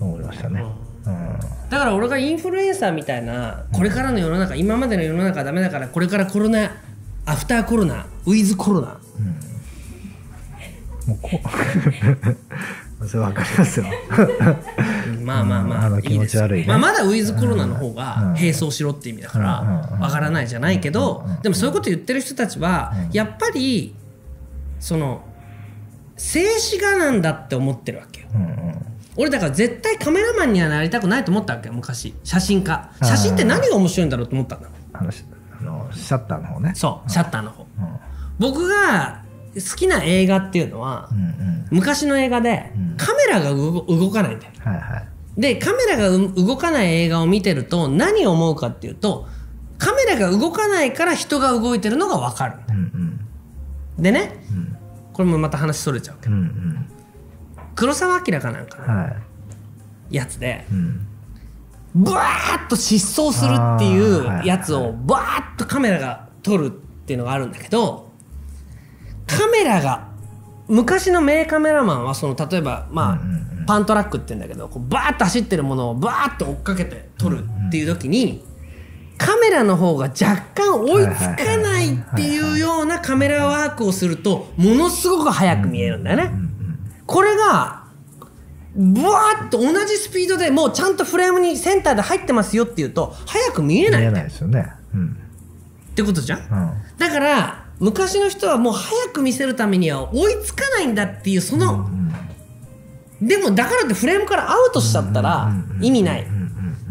[0.00, 0.64] 思いましたね。
[1.04, 1.38] うん。
[1.68, 6.70] だから俺がインフルエンサーみたいなこれからの世の中今までの世の中ダメだからこれからコロナ
[7.28, 8.98] アフターコロナウィズコロナ
[11.06, 11.40] もうこ
[13.06, 13.86] それわかりますよ。
[15.06, 16.66] う んまあまあまあ、あのいいです気持ち悪いね。
[16.66, 17.94] まあ、まだウィズコロナの方うん。
[17.94, 19.60] が並走しろって意味だから
[19.94, 20.00] うん。
[20.00, 21.40] わからないじゃないけどうん。
[21.42, 23.10] でもそういうこと言ってる人たちはうん。
[23.12, 23.94] やっぱり
[24.80, 25.22] その
[26.16, 28.26] 静止画なんだって思ってるわけよ。
[28.34, 28.74] うんうん。
[29.16, 32.14] 俺だから絶対カメラマンにはなりたくないと思ったわけよ昔。
[32.24, 32.90] 写真家。
[33.02, 34.68] 写真って何が面白いんだろうと思ったんだ
[35.98, 36.72] シャッターの方ね。
[36.74, 37.86] そうシャッターの方うん。
[38.38, 39.22] 僕が
[39.54, 41.66] 好きな映画っていうのはうんうん。
[41.70, 45.08] 昔の映画でうんカメラが動動かないんだよはいはい。
[45.40, 49.26] でカメラがう動かない映画を見てると何を思うかっていうと
[49.78, 53.20] カメラが動かないから人が動いてるのが分かるうん
[53.96, 54.02] うん。
[54.02, 54.76] でねうん
[55.12, 56.86] これもまた話それちゃうけどうんうん。
[57.74, 60.16] 黒澤明かなんかのはい。
[60.16, 61.06] やつでうん。
[61.94, 68.10] ブワーッと疾走するっていうやつをバーッとカメラが撮るっていうのがあるんだけど
[69.26, 70.08] カメラが
[70.68, 73.20] 昔の名カメラマンはその例えばまあ、
[73.66, 78.44] パントラックって言うんだけどこうバーッと走ってるものをバーッと追っかけて撮るっていう時に、
[79.16, 86.30] カメラの方が若干追いつかないっていうようなカメラワークをするとものすごく速く見えるんだよね。
[87.06, 87.87] これが
[88.78, 94.72] ブワーッと同じスピードでもうちゃんとフレームにセンターで入ってますよっていうと速く見えない見えないですよね。
[94.94, 95.16] うん。
[95.90, 96.38] ってことじゃん？
[96.38, 96.46] うん。
[96.96, 101.88] だから昔の人はもう速く見せるためには追いつかないんだっていうその、
[103.20, 106.26] でもだからってフレームからアウトしちゃったら意味ない、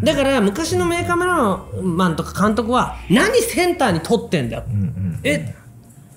[0.04, 5.20] だから昔の名カメラマンとか監督は何センターに撮ってんだよ、うんうん。
[5.24, 5.56] え？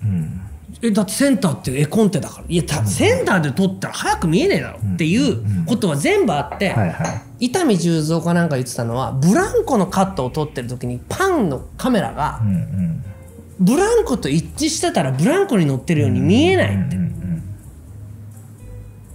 [0.03, 0.41] うん。
[0.83, 2.45] えだってセンターって絵コンテだから。
[2.47, 4.79] いやたセンターで撮ったら早く見えねえだろ。
[4.79, 6.75] っていうことは全部あって。
[7.39, 12.41] 伊丹十三かなんか言ってたのはブランコのカットを撮ってる時にパンのカメラが。
[13.59, 16.97] ブランコと一致してたらブランコに乗ってるように見えないって、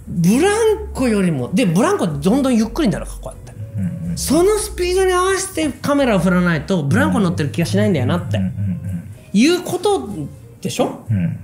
[0.07, 8.57] ブランコよりもでブランコってどんどんゆっくりになるからこうやってそのスピードに合わせてカメラを振らないとブランコに乗ってる気がしないんだよなって、うん
[9.33, 10.09] いうこと
[10.61, 11.05] でしょ？
[11.09, 11.39] うんうん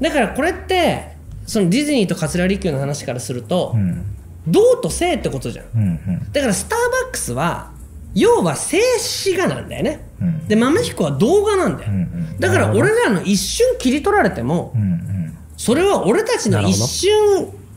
[0.00, 4.04] だからこれってそのディズニーと桂離宮の話からすると、うん。
[4.46, 5.66] 道と性ってことじゃん。
[5.74, 6.32] うんうん。
[6.32, 7.70] だからスターバックスは
[8.14, 10.48] 要は静止画なんだよね、うん。
[10.48, 12.40] で豆彦は動画なんだよ、うんうん。
[12.40, 17.10] だから俺らの一瞬切り取られてもうんうんそれは俺たちの一瞬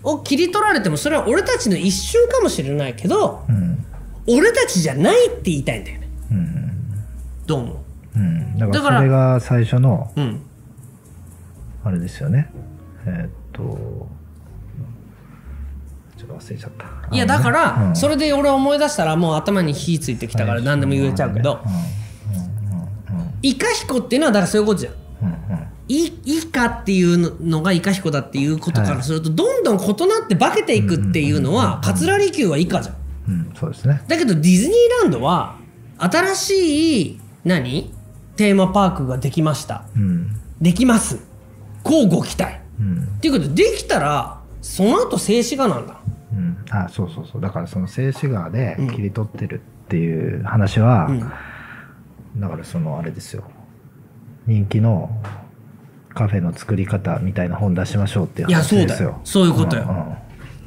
[0.04, 3.86] を切り取られてもそれは俺たちの一瞬かもしれないけどうん。
[4.28, 6.10] 俺たちじゃないって言いたいんだよね。
[6.32, 6.72] うん
[7.48, 7.84] どう思
[8.16, 8.20] う？
[8.20, 8.58] ん。
[8.58, 10.42] だかららそれが最初のううん
[11.84, 12.52] あれですよね。
[13.06, 14.10] えーっと
[16.18, 17.16] ちょっと忘れちゃった。
[17.16, 17.96] いやだから、うん。
[17.96, 21.62] それで俺思い出したらもう頭に火ついてきたから何でも言えちゃうけど、
[23.42, 24.94] イカヒコっていうのはだからそういうことじゃん。
[24.94, 25.28] うん。
[25.28, 32.96] うんうんいイカっていうのがイカヒコだっていうことからすると、どんどん異なって化けていくっていうのは、桂離宮はイカじゃん。
[33.28, 34.02] うんそうですね。
[34.08, 35.58] だけどディズニーランドは
[35.98, 37.94] 新しい何？
[38.38, 39.84] テーマパークができました。
[39.98, 40.40] うん。
[40.62, 41.20] できます
[41.84, 42.58] こうご期待。
[42.80, 43.04] うん。
[43.18, 46.00] っていうことでできたらその後静止画なんだ。
[46.34, 46.58] うん。
[46.70, 47.42] あそうそうそう。
[47.42, 48.90] だからその静止画でうん。
[48.92, 51.20] 切り取ってるっていう話は、うん。
[52.40, 53.44] だからそのあれですよ。
[54.48, 55.10] 人気の
[56.14, 59.20] カフェの作り方みたいな本出しましょうっていういや話ですよ。
[59.24, 59.56] そうだよ。
[59.56, 59.84] そういうことよ。
[59.84, 60.18] ん。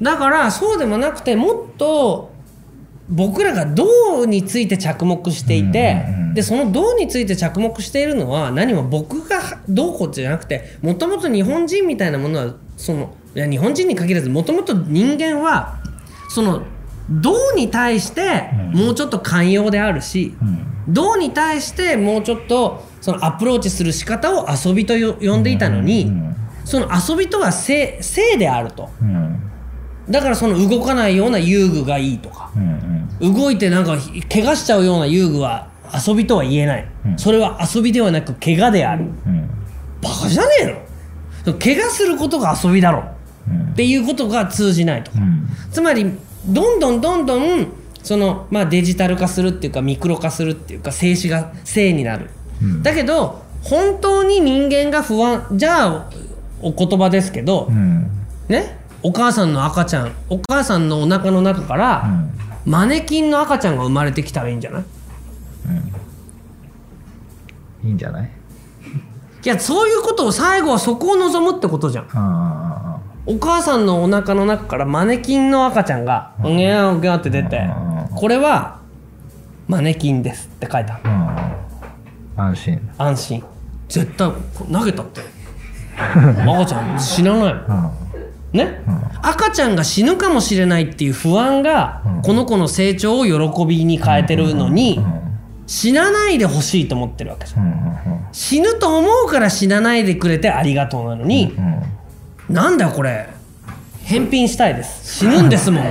[0.01, 2.34] だからそうでもなくてもっと
[3.09, 15.77] 僕らが銅について着目していて、でその銅について着目しているのは何も僕がどうこうじゃなくてもともと日本人みたいなものはそのいや日本人に限らずもともと人間は
[16.29, 16.63] その
[17.09, 20.71] 銅に対してもうちょっと寛容であるし、うん。
[20.87, 28.89] 銅に対してもうちょっとそのアプローチする仕方を遊びとよ呼んでいたのに、うんその遊びとは性性であると。
[30.07, 32.51] うんだからその動かないような遊具がいいとか。
[32.55, 33.33] うんうん。
[33.33, 33.97] 動いてなんか
[34.31, 35.69] 怪我しちゃうような遊具は
[36.07, 37.17] 遊びとは言えない、うん。
[37.17, 39.05] それは遊びではなく怪我である。
[39.05, 39.49] うん。
[40.01, 41.57] バカじゃねえの？
[41.57, 43.03] 怪我することが遊びだろ。
[43.49, 43.71] うん。
[43.71, 45.47] っていうことが通じないとか、うん。
[45.71, 46.11] つまり
[46.45, 47.67] どんどんどんどん
[48.03, 52.29] その、まあ、デジタル化するっていうかミクロ化するっていうか静止が静になる、
[52.61, 52.83] うん。
[52.83, 56.09] だけど本当に人間が不安じゃあ
[56.61, 58.07] お言葉ですけど、うん。
[58.47, 58.84] ね？
[59.05, 62.09] お母さんの赤ちゃんお母さんのお腹の中から、
[62.65, 64.83] マネキンの赤ちゃんが生まれてきたらいいんじゃない？
[67.83, 68.31] いいんじゃない？
[69.43, 72.07] いやそういうことを最後はそこを望むってことじゃん。
[72.13, 77.57] あお母さんのお腹の中からマネキンの赤ちゃんがうげーうげーって出て
[78.09, 78.79] うんこれは
[79.67, 81.09] マネキンですって書いてあるあ
[82.39, 82.47] うん。
[82.47, 82.89] 安心。
[82.97, 83.43] 安心。
[83.87, 84.31] 絶対
[84.71, 85.21] 投げたって。
[85.95, 87.53] 赤ちゃん死なない。
[87.53, 88.04] もん
[88.63, 88.67] うん。
[88.67, 88.81] ね、
[89.21, 94.99] 赤ちゃんが死ぬかもしれないっていう不安が、この子の成長を喜びに変えてるのに、
[95.67, 98.27] 死なないでほしいと思ってるわけじゃん。
[98.31, 101.81] 死ぬと思うから死なないでくれてありがとうなのに、うん
[102.47, 103.27] なんだよこれ。
[104.03, 105.17] 返品したいです。
[105.17, 105.83] 死ぬんですもん。
[105.83, 105.87] っ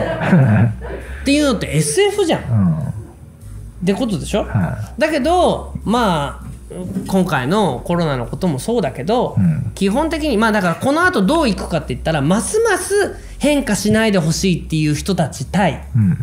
[1.25, 2.41] ていうのって SF じゃん。
[2.41, 2.43] っ
[3.81, 3.87] うん。
[3.87, 6.44] てことでしょ、はだけどまあ
[7.07, 9.73] 今回のコロナのこともそうだけど、うん。
[9.75, 16.17] 基本的にまあだからこの後どういくかって言ったらますます変化しないでほしいっていう人たち対うんうん。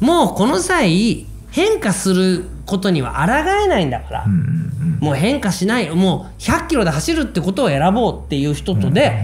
[0.00, 4.64] もうこの際変化することには抗えないんだから、うんうん
[5.00, 9.22] もう変化しないもう100キロで走るってことを選ぼうっていう人とで、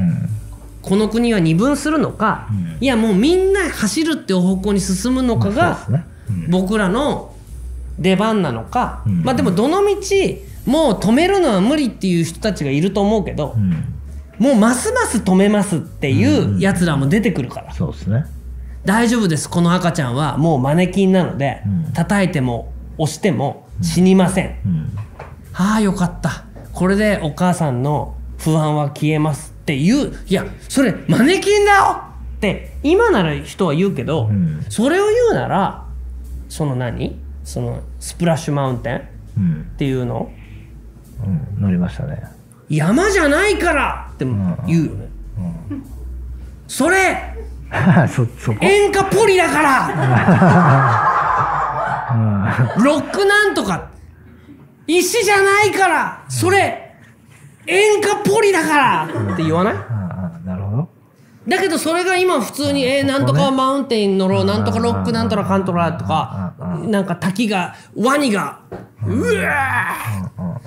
[0.82, 2.48] この国は二分するのか、
[2.80, 5.78] いやもうみんな走るっていう方向に進むのかが
[6.50, 7.34] 僕らの
[7.98, 9.22] 出番なのか、うん。
[9.22, 9.94] まあでもどの道
[10.66, 13.84] もう止めるのは無理っていう人たちがいると思うけど、うん。
[14.38, 18.24] もうますます止めますっていうやつらも出てくるから、そうですね。
[18.84, 20.38] 大丈夫ですこの赤ちゃんは。
[20.38, 21.92] もうマネキンなので、うん。
[21.92, 24.98] 叩いても押しても死にません、うん。
[25.52, 26.44] ああよかった。
[26.72, 30.14] これでお母さんの不安は消えますっていう。
[30.26, 32.02] いやそれマネキンだよ
[32.36, 34.64] って今なら人は言うけど、うん。
[34.70, 35.84] それを言うなら
[36.48, 37.18] その何？
[37.44, 39.02] そのスプラッシュマウンテンっ
[39.36, 39.72] うん。
[39.76, 40.30] ていうの？
[41.24, 41.28] う
[41.58, 41.62] ん。
[41.62, 42.22] 乗りましたね。
[42.68, 44.08] 山じゃないから！
[44.12, 45.08] って言うよね、
[46.68, 47.34] それ！
[48.08, 48.58] そそこ？
[48.62, 49.88] 塩化ポリだから！
[52.82, 53.88] ロックなんとか！
[54.86, 56.22] 石じゃないから！
[56.28, 56.94] それ！
[57.66, 59.04] 塩化ポリだから！
[59.34, 59.74] って言わない？
[61.50, 68.60] だけどそれが今普通に、えー、なんとかマウンテン乗ろう、なんとかロックなんとかカントラとか、なんか滝が、ワニが、
[69.04, 69.96] うわ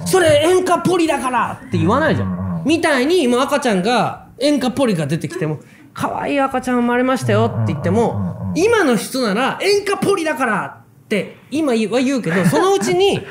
[0.01, 2.63] ーそれ塩化ポリだからって言わないじゃん。
[2.65, 5.59] みたいに、もう赤ちゃんが、塩化ポリが出てきても、
[5.93, 13.21] 可愛い赤ちゃん生まれましたよって言っても、今の人なら塩化ポリだからって今は言うけど、そのうちに、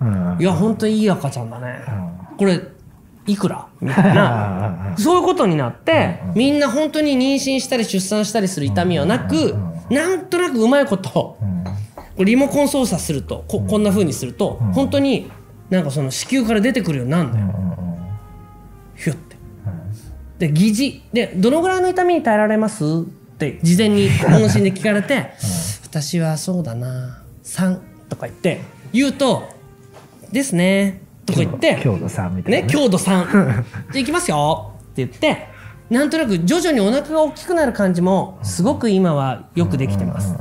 [0.00, 0.36] うん。
[0.40, 1.80] いや、本当にいい赤ちゃんだね。
[2.36, 2.60] これ、
[3.28, 3.68] いくら？
[3.80, 4.94] みたいな。
[4.98, 9.54] そういうことになって、みんな本当に妊娠したり出産したりする痛みはなく、
[9.90, 11.36] なんとなくうまいこと、
[12.18, 14.72] リモコン操作するとここんな風にすると、うん。
[14.72, 15.30] 本当に
[15.70, 17.76] なんかその子宮から出てくるようになるんだよ、うんうんうん。
[18.96, 19.36] ヒュッて。
[20.38, 21.02] で疑似。
[21.12, 22.84] でどのぐらいの痛みに耐えられます？
[22.84, 25.30] って事前に問診で聞かれて、
[25.86, 28.60] 私はそうだな3とか言って
[28.92, 29.48] 言うと
[30.32, 33.64] 「ですね」とか言って強度さんみたいなね、強度3じゃあ
[33.94, 34.72] 行きますよ。
[34.90, 35.48] って言って
[35.88, 40.34] なんとなく徐々にお腹が大きくなる感じもすごく今はよくできてます。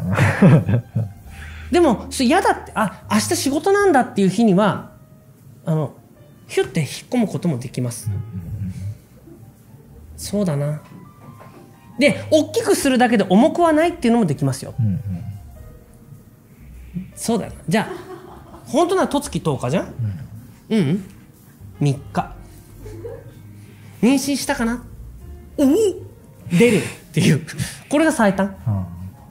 [1.72, 4.92] でも嫌だってあ明日仕事なんだっていう日には
[5.66, 5.94] あの
[6.48, 8.10] ヒュッて引っ込むこともできます。
[10.16, 10.82] そうだな。
[12.00, 14.74] で大きくするだけで重くはないっていうのもできますよ。
[14.80, 15.02] うんうん。
[17.16, 17.58] そうだよな。
[17.68, 18.08] じゃあ
[18.66, 19.86] 本当なら十月10日じゃん？
[19.86, 19.94] うん、
[20.70, 21.04] うん、
[21.82, 22.36] 3日。
[24.02, 24.84] 妊娠したかな？
[25.58, 25.68] おお。
[26.52, 26.78] 出る。
[26.78, 26.82] っ
[27.14, 27.42] ていう。
[27.90, 28.56] これが最短。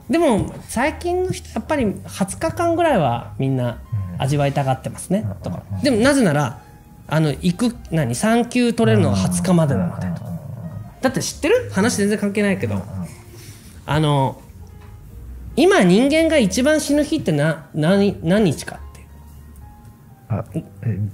[0.09, 3.81] でも最近の人やっぱり20日間ぐらいはみんな
[4.17, 5.25] 味わいたがってますね。
[5.43, 5.63] とか。
[5.83, 6.61] でもなぜなら
[7.07, 10.07] あの行く何産休取れるのが20日までなので。
[10.19, 10.25] と
[11.01, 11.69] だって知ってる？
[11.71, 12.81] 話全然関係ないけど。
[13.85, 14.41] あの
[15.55, 18.79] 今人間が一番死ぬ日ってな何何日か？
[20.29, 20.63] あえ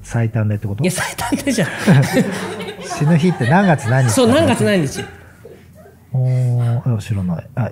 [0.02, 0.84] 最短でってこと？
[0.84, 1.70] いや最短でじゃん。
[2.84, 4.12] 死ぬ日って何月何日？
[4.12, 5.04] そう何月何日？
[6.12, 7.48] おーいや知らない。
[7.56, 7.72] あ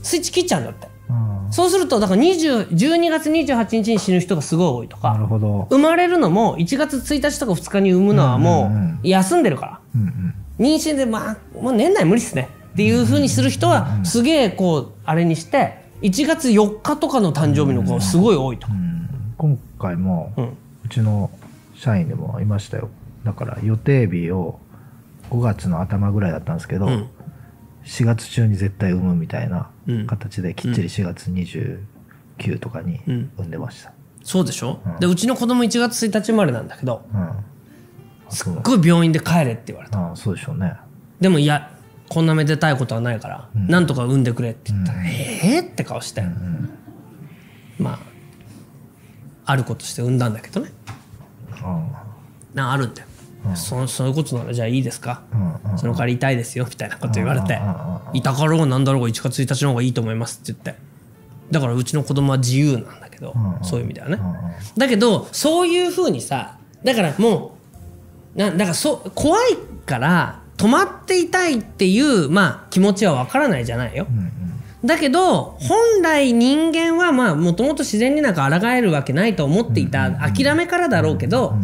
[0.03, 0.89] スイッチ切っちゃうんだって。
[1.09, 1.53] うん。
[1.53, 5.67] そうするとだから20 12月28日に死ぬ人がすごい多いとなるかほど。
[5.71, 9.01] 生まれるのも1月1日とか2日に産むのはもうんうんうん。
[9.03, 9.81] う休んでるから。
[9.95, 10.35] うんうん。
[10.67, 12.49] 妊娠でまあもう年内無理っすね。
[12.73, 18.67] っていうふうにする人はすげえこうあれにして1月4日とかの誕生日の子がすごい多いと。
[18.67, 19.09] かうん。
[19.37, 20.57] 今回もうん。
[20.85, 21.31] うちの
[21.75, 22.91] 社員でもいましたよ
[23.25, 24.59] だから予定日を
[25.31, 27.09] 5月の頭ぐらいだったんですけど、うん。
[27.85, 30.07] 4月中に絶対産むみたいなうん。
[30.07, 33.31] 形できっちり4月29とかにうん。
[33.39, 33.93] 産んでました、
[34.23, 34.81] そうでしょ？
[34.85, 34.99] うん。
[34.99, 37.31] でうちの子供1月1日生まれなんだけどうん。
[38.29, 40.13] すっごい病院で帰れって言われた。
[40.13, 40.75] あそうでしょうね。
[41.21, 41.71] でもいや
[42.09, 43.69] こんなめでたいことはないから、うん。
[43.69, 45.07] なんとか産んでくれって言ったら、うん。
[45.07, 46.71] ええって顔して、うん
[47.79, 47.99] まあ
[49.47, 50.71] あることして産んだんだけどね。
[51.63, 51.79] あ
[52.55, 52.67] なん。
[52.67, 53.09] かあるんだよ、
[53.45, 53.57] うん。
[53.57, 55.79] そそういうことならじゃあいいですか、うんうん。
[55.79, 57.55] その代わり痛いですよみたいなこと言われて。
[57.55, 60.83] うんうんうん痛かろうがなんだろうが1月1日の方がいいと思いますって言って。
[61.53, 63.65] だからうちの子供は自由なんだけど、うんうん。
[63.65, 64.37] そういう意味ではね、うんうん。
[64.77, 67.57] だけどそういうふうにさだからも
[68.35, 74.07] うなだからそ怖いから止まっていたいっていう、まあ、気持ちは分からないじゃないよ。
[74.11, 74.31] うんうん。
[74.85, 81.55] だけど本来人間はまあもともと自然になんか抗えるわけないと思っていた諦めからだろうけど、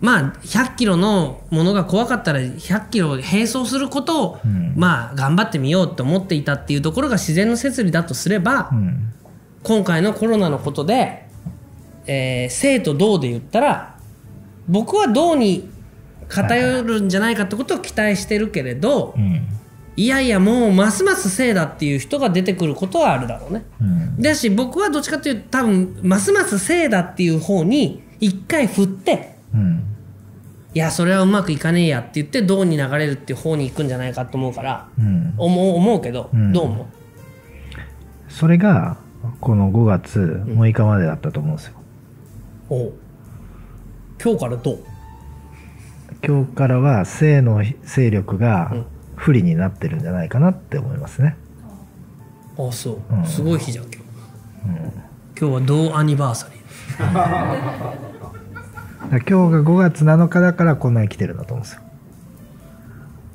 [0.00, 4.74] まあ100キロのものが怖かったら100キロ並走することを、うん。
[4.76, 9.12] まあ頑張ってみようと思っていたっていうところが自然の摂理だとすれば、うん。
[9.62, 11.26] 今回のコロナのことで、
[12.06, 13.98] えー生と動で言ったら
[14.68, 15.68] 僕は動に
[16.28, 19.48] 偏るんじゃないかってことを期待してるけれど、うん。
[19.96, 23.64] いやいやもうますます生だっていう人が出てくることはあるだろうね。
[23.80, 24.22] うん。
[24.22, 29.84] だし僕はどっちかというと多分ますます生だっていう方に一回振ってうん。
[30.74, 35.34] いやそれはうまくいかねえやって言って動に流れるっていう方に行くんじゃないかと思うからうん。
[35.36, 36.52] 思う思うけど、うん。
[36.52, 36.86] どう思う？
[38.28, 38.98] それが
[39.40, 41.74] この5月6日までだったと思うんですよ、
[42.68, 42.92] おう。
[44.22, 44.78] 今日からどう？
[46.26, 48.86] 今日からは性の勢力がうん。
[49.20, 51.36] 不利になってるんじゃないかなって思いますね、
[52.56, 53.26] ああそう、うん。
[53.26, 53.98] すごい日じゃん今日。
[53.98, 54.74] うん、
[55.36, 57.98] 今日は同アニバーサリー
[59.10, 61.82] 今日が5月7日だからこんなに来てるんだと思うんですよ、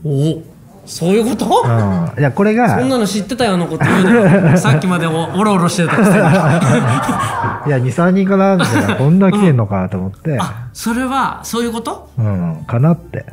[0.03, 0.43] おお
[0.85, 1.45] そういうこと？
[1.45, 6.17] うん、いやこれがそんなの知ってたようなこと言うねさっきまでおおろおろしてたくせに。
[6.19, 8.95] いや23人かなみたいな。
[8.97, 12.09] こんな来てんのかと思って、あそれはそういうこと？
[12.17, 13.25] うん、かなって、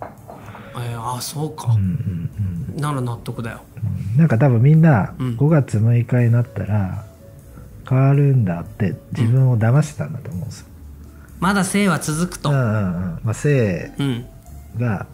[0.00, 1.78] えー、あそうか、うんう
[2.76, 3.60] んなら納得だよ。
[4.12, 5.36] うん、なんか多分みんなうん。
[5.36, 7.04] 5月6日になったら
[7.88, 10.66] 変わるんだって自分を騙してたんだと思うんですよ、
[11.40, 12.50] まだ生は続くと。
[12.50, 12.70] うんうんう
[13.20, 13.20] ん。
[13.24, 14.26] まあ、性うん。
[14.76, 15.06] が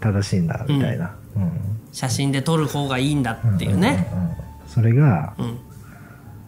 [0.00, 1.52] 正しいんだみたいな、うん。
[1.92, 4.08] 写真で撮る方がいいんだっていうね。
[4.12, 4.36] んんうん
[4.66, 5.58] それがうん。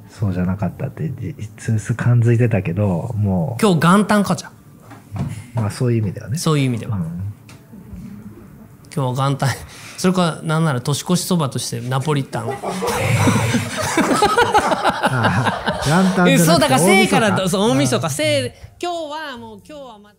[0.09, 1.13] そうじゃなかったって
[1.57, 4.49] つす感づいてたけども今日元旦かじゃ。
[4.49, 4.55] んう、
[5.55, 6.39] まあ、そういう意味ではね。
[6.39, 7.03] そういう意味では、うん。
[8.95, 9.49] 今日は元旦
[9.97, 12.51] それかなんなら年越しそばとしてナポリタン。
[16.27, 18.97] えそうだから大晦日生からそう大晦日生今日
[19.31, 20.13] はもう今日はま